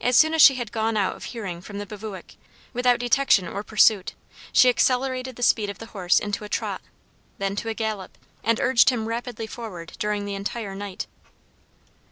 [0.00, 2.34] As soon as she had gone out of hearing from the bivouac,
[2.72, 4.14] without detection or pursuit,
[4.52, 6.80] she accelerated the speed of the horse into a trot,
[7.38, 11.06] then to a gallop, and urged him rapidly forward during the entire night.